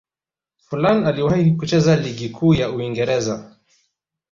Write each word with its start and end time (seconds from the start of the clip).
forlan 0.57 1.05
aliwahi 1.05 1.51
kucheza 1.57 1.95
ligi 1.95 2.29
kuu 2.29 2.53
ya 2.53 2.71
uingereza 2.71 3.57